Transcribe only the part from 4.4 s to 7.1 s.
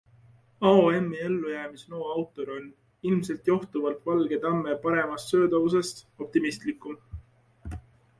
tamme paremast söödavusest- optimistlikum.